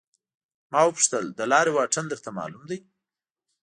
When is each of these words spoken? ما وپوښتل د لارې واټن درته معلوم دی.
ما 0.71 0.81
وپوښتل 0.85 1.25
د 1.39 1.41
لارې 1.51 1.71
واټن 1.73 2.05
درته 2.09 2.29
معلوم 2.37 2.63
دی. 2.69 2.79